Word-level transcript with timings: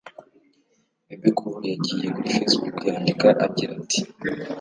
Bebe 1.07 1.29
Cool 1.37 1.61
yagiye 1.71 2.07
kuri 2.15 2.33
facebook 2.35 2.77
yandika 2.89 3.27
agira 3.45 3.71
ati 3.79 3.99